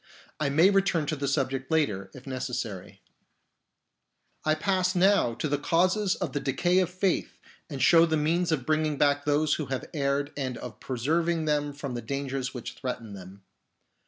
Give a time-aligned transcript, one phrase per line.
[0.39, 3.03] I may return to the subject later, if necessary.
[4.43, 7.37] I pass now to the causes of the decay of faith
[7.69, 11.71] and show the means of bringing back those who have erred and of preserving them
[11.71, 13.43] from the dangers which threaten them.